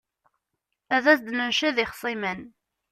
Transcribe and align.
Ad 0.95 1.05
s-d-nenced 1.15 1.77
ixṣimen. 1.85 2.41